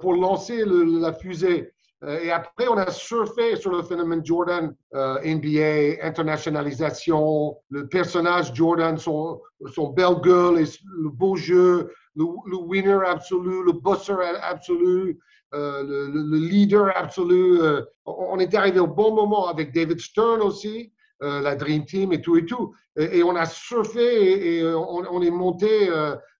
[0.00, 1.72] pour lancer la fusée?
[2.04, 8.52] Euh, et après, on a surfé sur le phénomène Jordan, euh, NBA, internationalisation, le personnage
[8.54, 9.40] Jordan, son,
[9.74, 12.24] son belle gueule, et le beau jeu, le,
[12.56, 15.18] winner absolu, le bosser absolu,
[15.54, 17.58] euh, le, le- le leader absolu.
[18.06, 22.36] On est arrivé au bon moment avec David Stern aussi, la Dream Team et tout
[22.36, 22.74] et tout.
[22.96, 25.88] Et, on a surfé et, on, on est monté,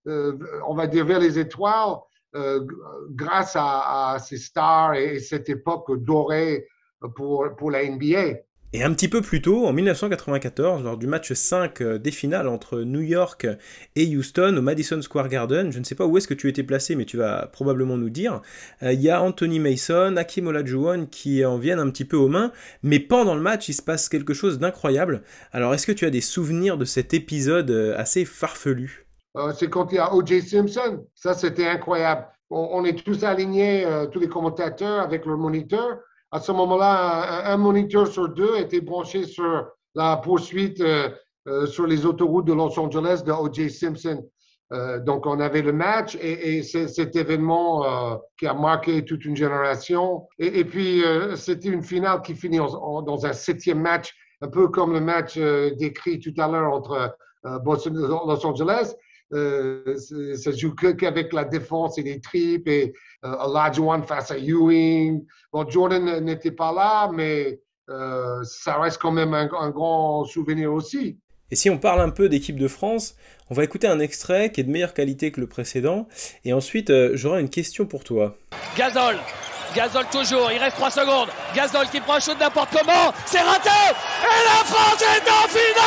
[0.05, 1.95] on va dire, vers les étoiles
[3.09, 6.67] grâce à, ces stars et, et cette époque dorée
[7.15, 8.39] pour, pour la NBA.
[8.75, 12.49] Et un petit peu plus tôt, en 1994, lors du match 5 euh, des finales
[12.49, 13.47] entre New York
[13.95, 16.63] et Houston au Madison Square Garden, je ne sais pas où est-ce que tu étais
[16.63, 18.41] placé, mais tu vas probablement nous dire,
[18.83, 22.27] euh, il y a Anthony Mason, Hakim Olajuwon qui en viennent un petit peu aux
[22.27, 22.51] mains,
[22.83, 25.21] mais pendant le match, il se passe quelque chose d'incroyable.
[25.53, 29.04] Alors, est-ce que tu as des souvenirs de cet épisode euh, assez farfelu?
[29.37, 30.41] Euh, c'est quand il y a O.J.
[30.41, 31.05] Simpson.
[31.13, 32.27] Ça, c'était incroyable.
[32.49, 35.97] On, est tous alignés, euh, tous les commentateurs, avec leur moniteur.
[36.31, 41.09] À ce moment-là, un, moniteur sur deux était branché sur la poursuite euh,
[41.67, 43.69] sur les autoroutes de Los Angeles de O.J.
[43.69, 44.23] Simpson.
[45.05, 50.27] Donc, on avait le match et, cet événement qui a marqué toute une génération.
[50.39, 51.03] Et, puis,
[51.35, 55.37] c'était une finale qui finit dans un septième match, un peu comme le match
[55.77, 57.15] décrit tout à l'heure entre
[57.63, 58.95] Boston Los Angeles.
[59.33, 59.95] Euh,
[60.37, 62.93] ça joue que- qu'avec la défense et les tripes et
[63.25, 65.25] euh, Olajuwon face à Ewing.
[65.51, 67.59] Bon, Jordan n'était pas là, mais
[67.89, 71.17] euh, ça reste quand même un, un grand souvenir aussi.
[71.51, 73.15] Et si on parle un peu d'équipe de France,
[73.49, 76.07] on va écouter un extrait qui est de meilleure qualité que le précédent,
[76.43, 78.35] et ensuite euh, j'aurai une question pour toi.
[78.77, 79.15] Gazol.
[79.75, 81.29] Gazol toujours, il reste 3 secondes.
[81.55, 83.11] Gazol qui prend un shoot n'importe comment.
[83.25, 85.85] C'est raté Et la France est en finale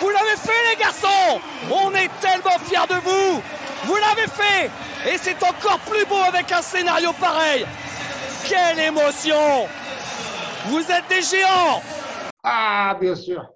[0.00, 3.42] Vous l'avez fait les garçons On est tellement fiers de vous.
[3.86, 4.70] Vous l'avez fait.
[5.10, 7.64] Et c'est encore plus beau avec un scénario pareil.
[8.46, 9.66] Quelle émotion.
[10.66, 11.80] Vous êtes des géants.
[12.42, 13.46] Ah, bien sûr.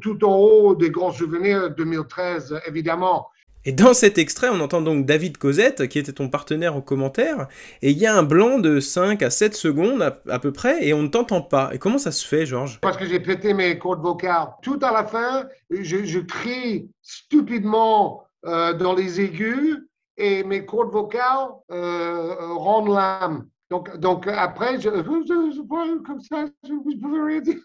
[0.00, 3.28] Tout en haut des grands souvenirs 2013, évidemment.
[3.66, 7.46] Et dans cet extrait, on entend donc David Cosette, qui était ton partenaire au commentaire,
[7.82, 10.94] et il y a un blanc de 5 à 7 secondes à, peu près, et
[10.94, 11.70] on ne t'entend pas.
[11.74, 12.80] Et comment ça se fait, Georges?
[12.80, 14.48] Parce que j'ai pété mes cordes vocales.
[14.62, 19.78] Tout à la fin, je, crie stupidement euh, dans les aigus
[20.16, 23.46] et mes cordes vocales euh, rendent l'âme.
[23.70, 27.60] Donc, après, je, comme ça, je ne pouvais rien dire.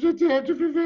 [0.00, 0.32] J'étais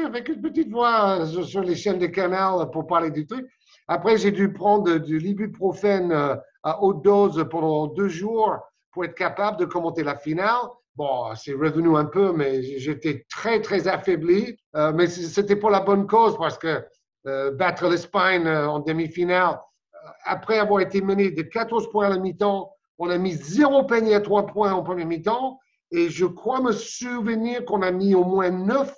[0.05, 3.47] avec une petite voix euh, sur les chaînes de canal pour parler du truc.
[3.91, 8.59] Après, j'ai dû prendre du ibuprofène euh, à haute dose pendant deux jours
[8.91, 10.61] pour être capable de commenter la finale.
[10.95, 14.55] Bon, c'est revenu un peu, mais j'étais très, très affaibli.
[14.75, 16.85] Euh, mais c'était pour la bonne cause parce que
[17.25, 19.59] euh, battre l'Espagne euh, en demi-finale,
[19.95, 23.85] euh, après avoir été mené de 14 points à la mi-temps, on a mis zéro
[23.85, 25.59] panier à trois points en premier mi-temps.
[25.91, 28.93] Et je crois me souvenir qu'on a mis au moins neuf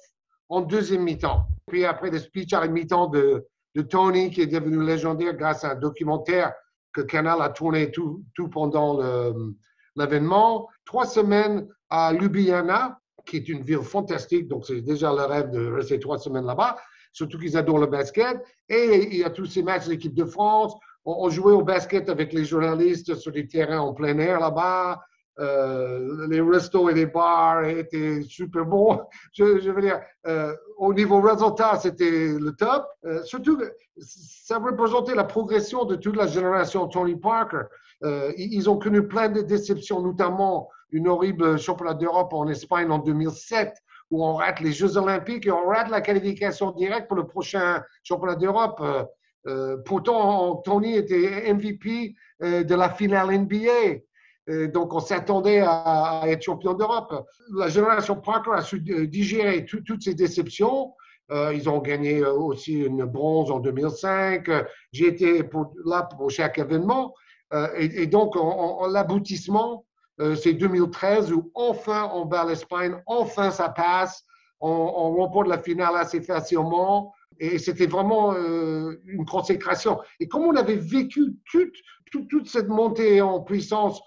[0.50, 1.46] en deuxième mi-temps.
[1.68, 5.64] Puis après le speech à la mi-temps de, de Tony, qui est devenu légendaire grâce
[5.64, 6.54] à un documentaire
[6.94, 9.00] que Canal a tourné tout, pendant
[9.96, 10.68] l'événement.
[10.86, 15.72] Trois semaines à Ljubljana, qui est une ville fantastique, donc c'est déjà le rêve de
[15.72, 16.78] rester trois semaines là-bas,
[17.14, 18.42] surtout qu'ils adorent le basket.
[18.68, 20.74] Et il y a tous ces matchs de l'équipe de France.
[21.06, 25.00] On, on jouait au basket avec les journalistes sur des terrains en plein air là-bas.
[25.42, 29.02] Euh, les restos et les bars étaient super bons.
[29.34, 32.86] Je, veux dire, euh, au niveau résultat, c'était le top.
[33.06, 33.60] Euh, surtout,
[33.98, 37.64] ça représentait la progression de toute la génération Tony Parker.
[38.38, 43.76] Ils ont connu plein de déceptions, notamment une horrible championnat d'Europe en Espagne en 2007,
[44.10, 47.84] où on rate les Jeux Olympiques et on rate la qualification directe pour le prochain
[48.04, 48.82] championnat d'Europe.
[49.86, 54.02] Pourtant, Tony était MVP de la finale NBA.
[54.48, 57.28] Donc, on s'attendait à, être champion d'Europe.
[57.56, 60.94] La génération Parker a su digérer tout- toutes ces déceptions.
[61.32, 64.50] Euh, ils ont gagné euh, aussi une bronze en 2005.
[64.50, 65.44] Euh, J'ai été
[65.86, 67.14] là pour chaque événement.
[67.54, 69.86] Euh, et, donc, on- on- l'aboutissement,
[70.36, 74.24] c'est 2013 où enfin on bat l'Espagne, enfin ça passe.
[74.60, 77.12] On, on remporte la finale assez facilement.
[77.40, 80.00] Et c'était vraiment une consécration.
[80.20, 84.00] Et comme on avait vécu toute, cette montée en puissance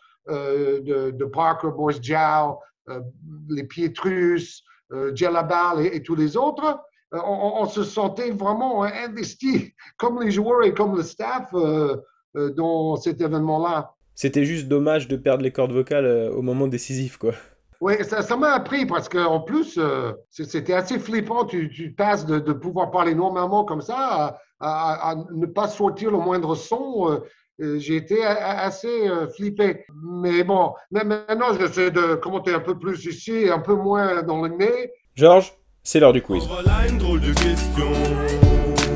[0.81, 2.59] de, de Parker, Boris Diaw,
[2.89, 3.01] euh,
[3.49, 6.79] les Pietrus, euh, Djellabal et, et tous les autres,
[7.15, 11.97] euh, on, on se sentait vraiment investi, comme les joueurs et comme le staff, euh,
[12.37, 13.93] euh, dans cet événement-là.
[14.15, 17.33] C'était juste dommage de perdre les cordes vocales euh, au moment décisif, quoi.
[17.81, 21.45] Oui, ça m'a appris parce qu'en plus, euh, c'était assez flippant.
[21.45, 25.69] Tu, tu passes de, de pouvoir parler normalement comme ça à, à- à ne pas
[25.69, 27.21] sortir le moindre son.
[27.61, 29.85] Euh, J'ai été assez euh, flippé.
[30.03, 34.49] Mais bon, maintenant, j'essaie de commenter un peu plus ici, un peu moins dans le
[34.49, 34.91] nez.
[35.15, 36.47] Georges, c'est l'heure du quiz.
[36.47, 37.93] Voilà une drôle de question.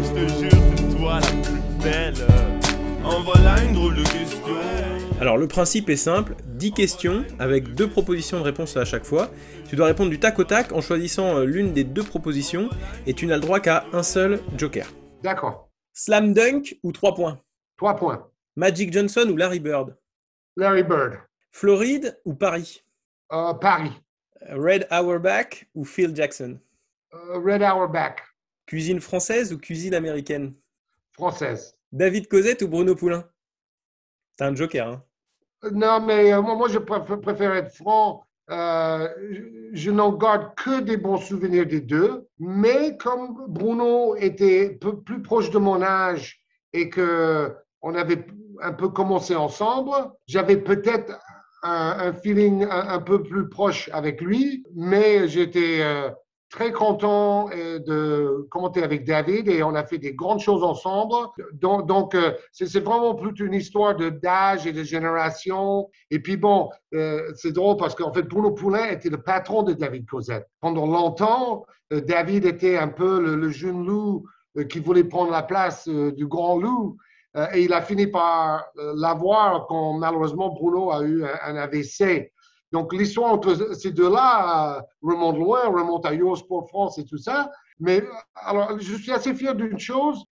[0.02, 2.14] Je te jure, c'est toi la plus belle.
[3.04, 4.28] En voilà une drôle de question.
[5.20, 9.30] Alors le principe est simple, 10 questions avec deux propositions de réponse à chaque fois.
[9.68, 12.70] Tu dois répondre du tac au tac en choisissant euh, l'une des deux propositions
[13.04, 14.86] et tu n'as le droit qu'à un seul joker.
[15.24, 15.70] D'accord.
[15.92, 17.40] Slam dunk ou 3 points?
[17.76, 18.27] Trois points.
[18.58, 19.96] Magic Johnson ou Larry Bird?
[20.56, 21.20] Larry Bird.
[21.52, 22.82] Floride ou Paris?
[23.32, 23.92] Euh, Paris.
[24.50, 26.58] Red Auerbach ou Phil Jackson?
[27.14, 28.16] Euh, Red Auerbach.
[28.66, 30.54] Cuisine française ou cuisine américaine?
[31.12, 31.76] Française.
[31.92, 33.24] David Cosette ou Bruno Poulain?
[34.36, 35.04] T'as un joker, hein
[35.70, 38.24] Non, mais euh, moi, moi, je préfère, préfère être franc.
[38.50, 39.42] Euh, je,
[39.72, 42.26] je n'en garde que des bons souvenirs des deux.
[42.40, 46.42] Mais comme Bruno était peu- plus proche de mon âge
[46.72, 48.26] et que on avait
[48.62, 49.92] un peu commencé ensemble,
[50.26, 51.12] j'avais peut-être
[51.62, 54.64] un, feeling un, peu plus proche avec lui.
[54.74, 56.10] Mais j'étais euh,
[56.50, 61.14] très content euh, de commenter avec David et on a fait des grandes choses ensemble.
[61.52, 65.90] Donc, euh, c'est vraiment plus une histoire d'âge et de génération.
[66.10, 70.06] Et puis bon, c'est drôle parce qu'en fait, Bruno Poulain était le patron de David
[70.06, 70.48] Cosette.
[70.60, 74.26] Pendant longtemps, David était un peu le, jeune loup
[74.68, 76.98] qui voulait prendre la place du grand loup.
[77.38, 82.32] Euh, et il a fini par euh, l'avoir quand malheureusement Bruno a eu un, AVC.
[82.72, 87.50] Donc l'histoire entre ces deux-là euh, remonte loin, remonte à Eurosport France et tout ça.
[87.80, 88.02] Mais
[88.34, 90.24] alors, je suis assez fier d'une chose.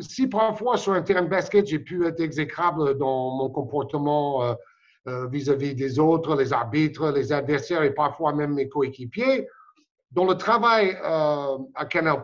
[0.00, 4.54] Si parfois sur un terrain de basket, j'ai pu être exécrable dans mon comportement
[5.06, 9.48] vis-à-vis des autres, les arbitres, les adversaires et parfois même mes coéquipiers,
[10.14, 12.22] dans le travail euh, à Canal+,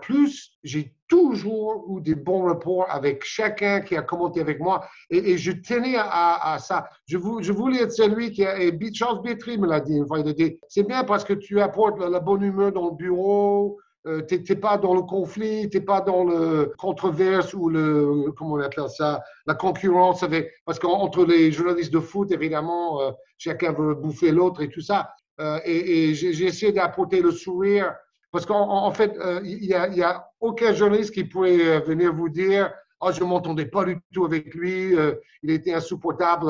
[0.62, 5.50] j'ai toujours eu des bons rapports avec chacun qui a commenté avec moi et, je
[5.50, 6.88] tenais à, ça.
[7.06, 10.06] Je, vou- je voulais être celui qui a, et Charles Bétry me l'a dit une
[10.06, 12.94] fois, il a dit, c'est bien parce que tu apportes la, bonne humeur dans le
[12.94, 18.54] bureau, euh, t'es pas dans le conflit, t'es pas dans le controverse ou le, comment
[18.54, 20.24] on appelle ça, la concurrence
[20.64, 25.10] parce qu'entre les journalistes de foot, évidemment, euh, chacun veut bouffer l'autre et tout ça.
[25.40, 27.94] Euh, et j'ai essayé d'apporter le sourire
[28.30, 32.14] parce qu'en en en fait, euh, il n'y a, aucun journaliste qui pourrait euh, venir
[32.14, 34.94] vous dire Ah, je ne m'entendais pas du tout avec lui,
[35.42, 36.46] il était insupportable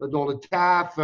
[0.00, 0.98] dans le taf.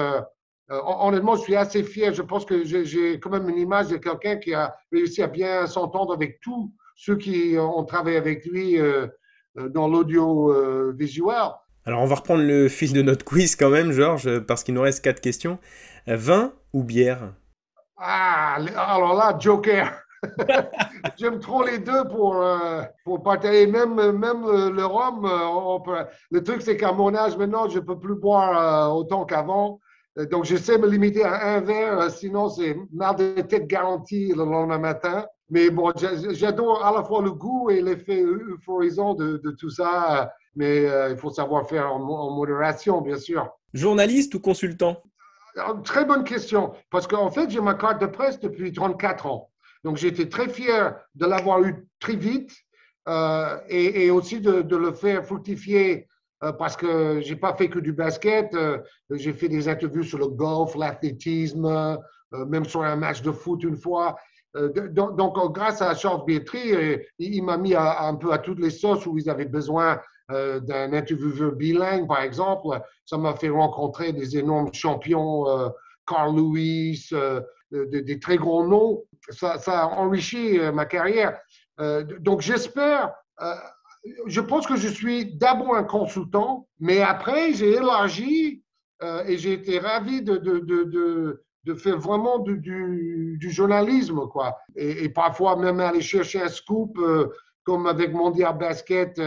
[0.68, 2.12] hon- honnêtement, je suis assez fier.
[2.12, 5.66] Je pense que j'ai- quand même une image de quelqu'un qui a réussi à bien
[5.68, 8.76] s'entendre avec tous ceux qui ont travaillé avec lui
[9.54, 11.52] dans l'audiovisuel.
[11.84, 14.82] Alors on va reprendre le fil de notre quiz quand même, Georges, parce qu'il nous
[14.82, 15.58] reste quatre questions.
[16.08, 17.34] Euh, Vin ou bière?
[17.96, 19.92] Ah, alors là, Joker.
[21.16, 23.66] J'aime trop les deux pour, euh, pour partager.
[23.66, 27.68] Même, même le, le rhum, euh, on peut- le truc, c'est qu'à mon âge maintenant,
[27.68, 29.80] je ne peux plus boire euh, autant qu'avant.
[30.18, 34.28] Euh, Donc, j'essaie de me limiter à un verre, sinon c'est mal de tête garantie
[34.28, 35.26] le lendemain matin.
[35.50, 39.70] Mais bon, j'a- j'adore à la fois le goût et l'effet euphorisant de, de tout
[39.70, 40.32] ça.
[40.54, 43.48] Mais euh, il faut savoir faire en, mo- en modération, bien sûr.
[43.74, 44.98] Journaliste ou consultant?
[45.84, 49.50] Très bonne question, parce qu'en fait, j'ai ma carte de presse depuis 34 ans.
[49.84, 52.52] Donc, j'étais très fier de l'avoir eu très vite
[53.08, 56.08] euh, et, aussi de, le faire fructifier
[56.42, 58.54] euh, parce que j'ai pas fait que du basket.
[58.54, 58.78] euh,
[59.10, 61.98] j'ai fait des interviews sur le golf, l'athlétisme,
[62.48, 64.16] même sur un match de foot une fois.
[64.54, 69.18] Donc, grâce à Charles Bietri, il, m'a mis un peu à toutes les sauces où
[69.18, 70.00] ils avaient besoin
[70.32, 72.80] euh, d'un intervieweur bilingue, par exemple.
[73.04, 75.68] Ça m'a fait rencontrer des énormes champions, euh,
[76.06, 77.40] Carl Lewis, euh,
[77.70, 79.04] des, très grands noms.
[79.30, 81.38] Ça, ça a enrichi ma carrière.
[82.20, 83.14] Donc j'espère,
[84.26, 88.62] je pense que je suis d'abord un consultant, mais après j'ai élargi
[89.26, 94.58] et j'ai été ravi de, de, de, de, faire vraiment du, journalisme, quoi.
[94.76, 96.98] Et, parfois même aller chercher un scoop,
[97.64, 99.18] comme avec Mondial Basket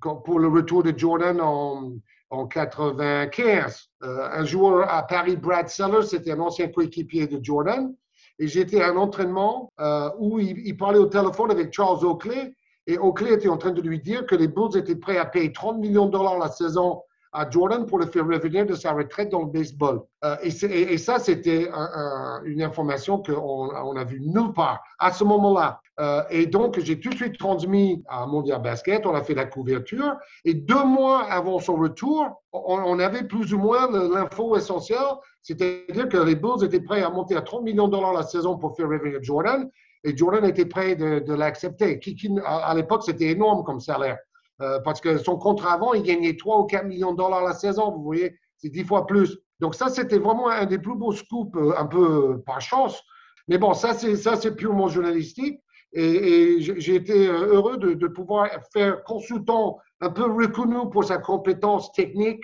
[0.00, 1.92] pour le retour de Jordan en,
[2.30, 3.90] en 95.
[4.02, 7.94] Euh, un joueur à Paris, Brad Sellers, c'était un ancien coéquipier de Jordan.
[8.38, 12.52] Et j'étais à un entraînement euh, où il, il parlait au téléphone avec Charles Oakley.
[12.86, 15.52] Et Oakley était en train de lui dire que les Bulls étaient prêts à payer
[15.52, 17.02] 30 millions de dollars la saison
[17.36, 20.00] à Jordan pour le faire revenir de sa retraite dans le baseball.
[20.24, 25.12] Euh, et, ça, c'était un- un- une information qu'on on a vue nulle part à
[25.12, 25.80] ce moment-là.
[26.00, 29.44] Euh, et donc, j'ai tout de suite transmis à Mondial Basket, on a fait la
[29.44, 30.16] couverture.
[30.44, 34.98] Et deux mois avant son retour, on, avait plus ou moins l'info essentielle,
[35.42, 38.56] c'est-à-dire que les Bulls étaient prêts à monter à 30 millions de dollars la saison
[38.56, 39.68] pour faire revenir Jordan.
[40.04, 42.00] Et Jordan était prêt de, l'accepter.
[42.44, 44.18] À à l'époque, c'était énorme comme salaire.
[44.62, 47.52] Euh, parce que son contrat avant, il gagnait 3 ou 4 millions de dollars la
[47.52, 49.38] saison, vous voyez, c'est 10 fois plus.
[49.60, 53.02] Donc ça, c'était vraiment un des plus beaux scoops, euh, un peu euh, par chance.
[53.48, 55.60] Mais bon, ça, c'est purement journalistique.
[55.92, 62.42] Et, j'ai été heureux de, pouvoir faire consultant un peu reconnu pour sa compétence technique,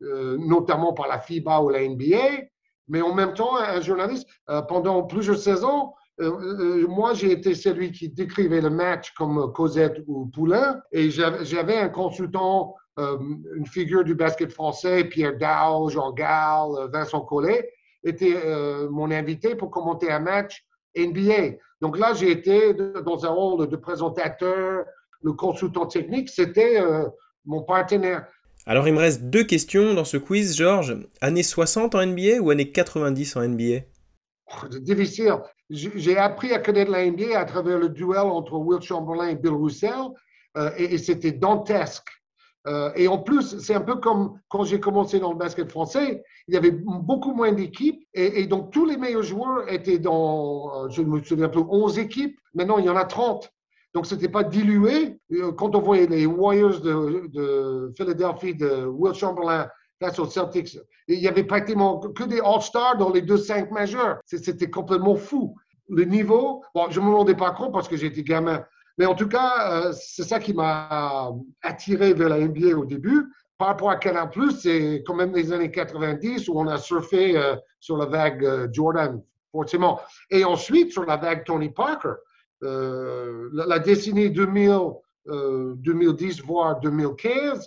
[0.00, 2.44] notamment par la FIBA ou la NBA,
[2.86, 4.28] mais en même temps, un journaliste,
[4.68, 10.02] pendant plusieurs saisons, euh, euh, moi, j'ai été celui qui décrivait le match comme Cosette
[10.06, 13.18] ou Poulain, et j'avais un consultant, euh,
[13.56, 17.68] une figure du basket français, Pierre Dow, Jean Gall, euh, Vincent Collet,
[18.04, 20.64] était euh, mon invité pour commenter un match
[20.96, 21.56] NBA.
[21.80, 24.84] Donc là, j'ai été dans un rôle de présentateur,
[25.22, 27.08] le consultant technique, c'était euh,
[27.44, 28.26] mon partenaire.
[28.66, 30.96] Alors il me reste deux questions dans ce quiz, Georges.
[31.20, 33.80] Années 60 en NBA ou années 90 en NBA
[34.80, 35.38] difficile.
[35.70, 40.10] J'ai appris à connaître la à travers le duel entre Will Chamberlain et Bill Russell,
[40.56, 42.08] euh, et, c'était dantesque.
[42.66, 46.22] Euh, et en plus, c'est un peu comme quand j'ai commencé dans le basket français,
[46.48, 50.88] il y avait beaucoup moins d'équipes, et, donc tous les meilleurs joueurs étaient dans, euh,
[50.90, 52.38] je me souviens plus, 11 équipes.
[52.54, 53.50] Maintenant, il y en a 30.
[53.94, 55.18] Donc, ce n'était pas dilué.
[55.56, 59.68] Quand on voyait les Warriors de Philadelphie, de Will Chamberlain
[60.00, 60.78] face Celtics,
[61.08, 64.18] il y avait pratiquement que des All-Stars dans les deux cinq majeurs.
[64.24, 65.56] C'était complètement fou.
[65.88, 68.64] Le niveau, bon, je ne me rendais pas compte parce que j'étais gamin.
[68.96, 71.32] Mais en tout cas, euh, c'est ça qui m'a
[71.62, 73.26] attiré vers la NBA au début.
[73.58, 77.56] Par rapport à Canal+, c'est quand même les années 90 où on a surfé euh,
[77.80, 79.20] sur la vague euh, Jordan,
[79.52, 80.00] forcément.
[80.30, 82.14] Et ensuite, sur la vague Tony Parker.
[82.62, 84.70] La, décennie 2000,
[85.28, 87.62] euh, 2010, voire 2015, euh,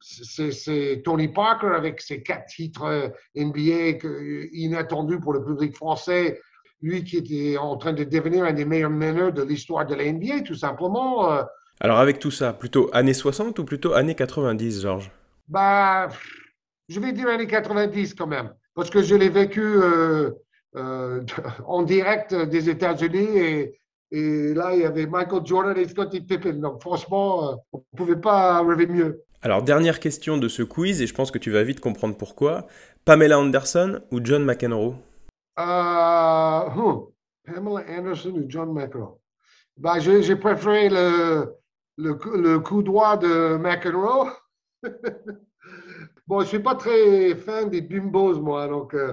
[0.00, 5.74] c'est c'est Tony Parker avec ses quatre titres euh, NBA que- inattendus pour le public
[5.76, 6.40] français.
[6.82, 10.04] Lui qui était en train de devenir un des meilleurs meneurs de l'histoire de la
[10.04, 11.30] NBA, tout simplement.
[11.32, 11.42] euh,
[11.80, 15.10] Alors avec tout ça, plutôt années 60 ou plutôt années 90, Georges?
[15.48, 16.08] Bah,
[16.88, 20.30] je vais dire années 90 quand même, parce que je l'ai vécu euh,
[20.76, 21.22] euh,
[21.66, 23.78] en direct des États-Unis et,
[24.16, 26.54] et là, il y avait Michael Jordan et Scottie Pippen.
[26.60, 29.22] Donc, franchement, euh, on ne pouvait pas rêver mieux.
[29.42, 32.66] Alors dernière question de ce quiz, et je pense que tu vas vite comprendre pourquoi.
[33.04, 34.94] Pamela Anderson ou John McEnroe?
[35.58, 37.06] Euh, hmm,
[37.44, 39.18] Pamela Anderson ou John McEnroe?
[39.76, 41.54] Bah, j'ai préféré le,
[41.98, 44.30] le, coup- le coup droit de McEnroe.
[46.26, 49.12] bon, je ne suis pas très fan des bimbos, moi, donc euh,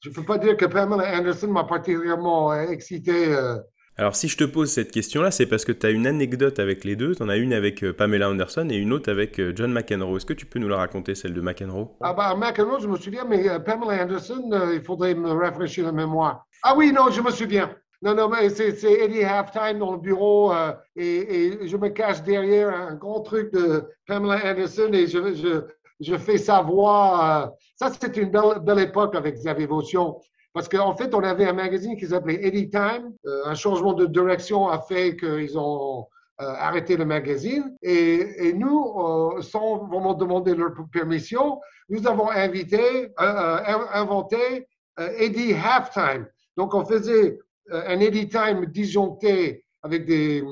[0.00, 3.34] je ne peux pas dire que Pamela Anderson m'a particulièrement excité.
[3.34, 3.58] euh.
[3.98, 6.84] Alors si je te pose cette question-là, c'est parce que tu as une anecdote avec
[6.84, 7.14] les deux.
[7.14, 10.18] Tu en as une avec euh, Pamela Anderson et une autre avec euh, John McEnroe.
[10.18, 11.88] Est-ce que tu peux nous la raconter, celle de McEnroe?
[12.02, 15.92] Ah bah, McEnroe, je me souviens, mais euh, Pamela Anderson, il faudrait me rafraîchir la
[15.92, 16.44] mémoire.
[16.62, 17.74] Ah oui, non, je me souviens.
[18.02, 20.52] Non, non, mais c'est Eddie Halftime dans le bureau
[20.94, 26.60] et, je me cache derrière un grand truc de Pamela Anderson et je, fais sa
[26.60, 27.56] voix.
[27.76, 30.20] Ça, c'était une belle, belle époque avec Xavier Vaution.
[30.56, 33.12] Parce qu'en fait, on avait un magazine qui s'appelait Eddie Time.
[33.26, 36.06] Euh, un changement de direction a fait qu'ils ont
[36.40, 37.76] euh, arrêté le magazine.
[37.82, 46.26] Et, nous, euh, sans vraiment demander leur permission, nous avons invité, inventé Eddie Halftime.
[46.56, 47.38] Donc, on faisait
[47.70, 50.42] un Eddie Time disjoncté avec des,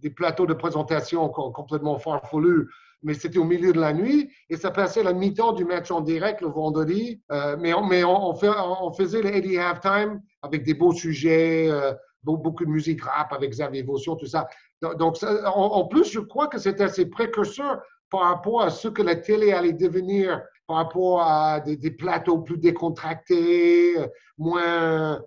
[0.00, 2.68] des plateaux de présentation com- complètement farfelus,
[3.02, 6.00] mais c'était au milieu de la nuit et ça passait la mi-temps du match en
[6.00, 7.20] direct le vendredi.
[7.30, 10.92] Euh, mais on, mais on, on fait- on faisait le Eddie Halftime avec des beaux
[10.92, 11.92] sujets, euh,
[12.22, 14.48] beau- beaucoup de musique rap avec Xavier Vaution, tout ça.
[14.82, 17.80] Donc, en, plus, je crois que c'était assez précurseur
[18.10, 22.58] par rapport à ce que la télé allait devenir, par rapport à des, plateaux plus
[22.58, 25.20] décontractés, euh, moins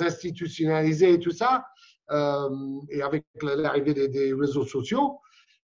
[0.00, 1.64] institutionnalisés et tout ça,
[2.10, 5.18] et avec la- l'arrivée des réseaux sociaux.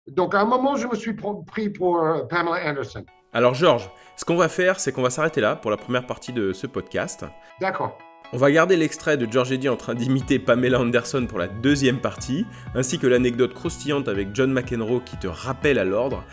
[0.07, 3.03] Donc, à un moment, je me suis pr- pris pour euh, Pamela Anderson.
[3.33, 6.33] Alors Georges, ce qu'on va faire, c'est qu'on va s'arrêter là pour la première partie
[6.33, 7.25] de ce podcast.
[7.61, 7.97] D'accord.
[8.33, 11.99] On va garder l'extrait de George Eddy en train d'imiter Pamela Anderson pour la deuxième
[11.99, 12.45] partie,
[12.75, 16.23] ainsi que l'anecdote croustillante avec John McEnroe qui te rappelle à l'ordre.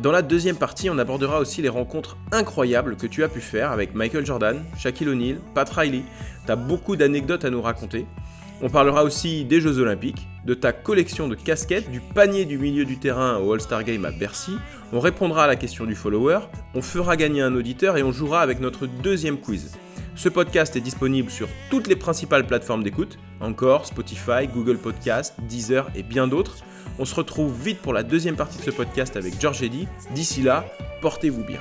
[0.00, 3.70] Dans la deuxième partie, on abordera aussi les rencontres incroyables que tu as pu faire
[3.70, 6.02] avec Michael Jordan, Shaquille O'Neal, Pat Riley.
[6.46, 8.06] T'as beaucoup d'anecdotes à nous raconter.
[8.64, 12.84] On parlera aussi des Jeux Olympiques, de ta collection de casquettes, du panier du milieu
[12.84, 14.52] du terrain au All-Star Game à Bercy,
[14.92, 16.38] On répondra à la question du follower,
[16.74, 19.72] on fera gagner un auditeur et on jouera avec notre deuxième quiz.
[20.14, 25.90] Ce podcast est disponible sur toutes les principales plateformes d'écoute, encore Spotify, Google Podcast, Deezer
[25.96, 26.58] et bien d'autres.
[27.00, 29.88] On se retrouve vite pour la deuxième partie de ce podcast avec George Eddy.
[30.14, 30.66] D'ici là,
[31.00, 31.58] portez-vous bien.